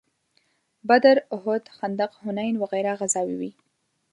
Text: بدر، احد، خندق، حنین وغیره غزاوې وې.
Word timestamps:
بدر، 0.89 1.17
احد، 1.35 1.63
خندق، 1.77 2.11
حنین 2.23 2.55
وغیره 2.63 2.91
غزاوې 2.99 3.35
وې. 3.39 3.51